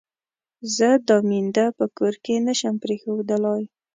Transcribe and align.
زه 0.75 0.89
دا 1.07 1.17
مينده 1.29 1.65
په 1.77 1.85
کور 1.97 2.13
کې 2.23 2.35
نه 2.47 2.53
شم 2.59 2.75
پرېښودلای. 2.83 3.63